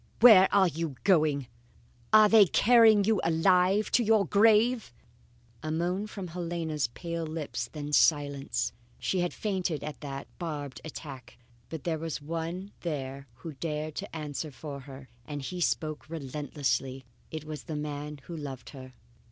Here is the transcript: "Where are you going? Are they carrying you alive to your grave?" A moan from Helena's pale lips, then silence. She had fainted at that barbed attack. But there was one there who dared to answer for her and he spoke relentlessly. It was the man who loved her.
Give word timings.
"Where 0.19 0.51
are 0.51 0.67
you 0.67 0.95
going? 1.03 1.45
Are 2.11 2.27
they 2.27 2.47
carrying 2.47 3.03
you 3.03 3.21
alive 3.23 3.91
to 3.91 4.03
your 4.03 4.25
grave?" 4.25 4.91
A 5.61 5.71
moan 5.71 6.07
from 6.07 6.29
Helena's 6.29 6.87
pale 6.87 7.23
lips, 7.27 7.69
then 7.71 7.93
silence. 7.93 8.73
She 8.97 9.19
had 9.19 9.31
fainted 9.31 9.83
at 9.83 10.01
that 10.01 10.25
barbed 10.39 10.81
attack. 10.83 11.37
But 11.69 11.83
there 11.83 11.99
was 11.99 12.19
one 12.19 12.71
there 12.79 13.27
who 13.45 13.53
dared 13.53 13.93
to 13.97 14.15
answer 14.15 14.49
for 14.49 14.79
her 14.79 15.07
and 15.23 15.43
he 15.43 15.61
spoke 15.61 16.09
relentlessly. 16.09 17.05
It 17.29 17.45
was 17.45 17.65
the 17.65 17.75
man 17.75 18.21
who 18.23 18.35
loved 18.35 18.71
her. 18.71 18.93